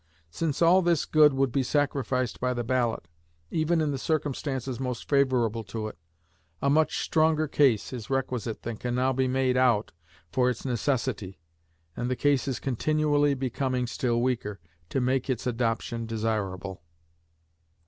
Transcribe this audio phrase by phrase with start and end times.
[0.31, 3.07] Since all this good would be sacrificed by the ballot,
[3.51, 5.97] even in the circumstances most favorable to it,
[6.59, 9.91] a much stronger case is requisite than can now be made out
[10.31, 11.37] for its necessity
[11.95, 14.59] (and the case is continually becoming still weaker)
[14.89, 16.81] to make its adoption desirable."